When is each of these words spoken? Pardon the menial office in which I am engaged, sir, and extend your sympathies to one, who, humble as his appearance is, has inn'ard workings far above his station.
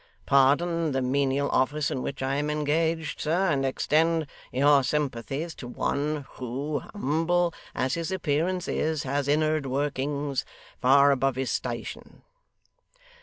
Pardon 0.25 0.93
the 0.93 1.01
menial 1.03 1.47
office 1.51 1.91
in 1.91 2.01
which 2.01 2.23
I 2.23 2.37
am 2.37 2.49
engaged, 2.49 3.21
sir, 3.21 3.51
and 3.51 3.63
extend 3.63 4.25
your 4.51 4.81
sympathies 4.83 5.53
to 5.53 5.67
one, 5.67 6.25
who, 6.39 6.79
humble 6.79 7.53
as 7.75 7.93
his 7.93 8.11
appearance 8.11 8.67
is, 8.67 9.03
has 9.03 9.27
inn'ard 9.27 9.67
workings 9.67 10.43
far 10.79 11.11
above 11.11 11.35
his 11.35 11.51
station. 11.51 12.23